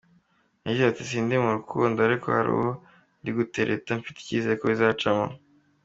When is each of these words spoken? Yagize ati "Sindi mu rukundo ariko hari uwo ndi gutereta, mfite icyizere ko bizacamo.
Yagize 0.65 0.85
ati 0.89 1.03
"Sindi 1.09 1.35
mu 1.43 1.49
rukundo 1.57 1.97
ariko 2.07 2.25
hari 2.37 2.49
uwo 2.57 2.71
ndi 3.21 3.31
gutereta, 3.37 3.89
mfite 3.99 4.17
icyizere 4.19 4.55
ko 4.59 4.65
bizacamo. 4.71 5.25